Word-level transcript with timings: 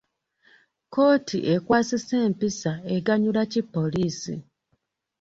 Ekkooti 0.85 1.37
ekwasisa 1.53 2.15
empisa 2.27 2.71
eganyula 2.95 3.41
ki 3.51 3.61
poliisi? 3.73 4.35